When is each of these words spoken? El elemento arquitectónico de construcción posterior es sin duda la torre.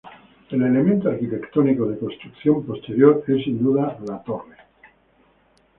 El 0.49 0.63
elemento 0.63 1.09
arquitectónico 1.11 1.85
de 1.85 1.99
construcción 1.99 2.65
posterior 2.65 3.23
es 3.27 3.43
sin 3.43 3.59
duda 3.61 3.99
la 4.07 4.17
torre. 4.23 4.57